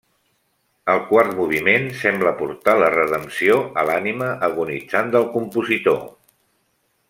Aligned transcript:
El 0.93 1.01
quart 1.09 1.35
moviment 1.39 1.85
sembla 1.99 2.33
portar 2.39 2.75
la 2.85 2.89
redempció 2.95 3.61
a 3.83 3.85
l'ànima 3.91 4.33
agonitzant 4.51 5.15
del 5.19 5.29
compositor. 5.39 6.03